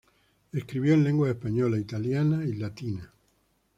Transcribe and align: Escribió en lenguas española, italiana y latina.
Escribió 0.51 0.95
en 0.95 1.03
lenguas 1.03 1.29
española, 1.35 1.77
italiana 1.77 2.43
y 2.43 2.53
latina. 2.53 3.13